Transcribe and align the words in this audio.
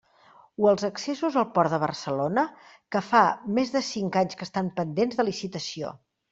O 0.61 0.69
els 0.69 0.85
accessos 0.87 1.37
al 1.41 1.45
Port 1.57 1.75
de 1.75 1.79
Barcelona, 1.83 2.47
que 2.97 3.03
fa 3.11 3.23
més 3.61 3.77
de 3.79 3.85
cinc 3.93 4.21
anys 4.25 4.41
que 4.43 4.47
estan 4.51 4.75
pendents 4.83 5.23
de 5.23 5.31
licitació. 5.33 5.97